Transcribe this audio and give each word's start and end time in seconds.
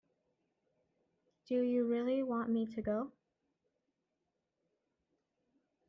Do 1.45 1.61
you 1.61 1.85
really 1.85 2.23
want 2.23 2.49
me 2.49 2.65
to 2.73 2.81
go? 2.81 3.11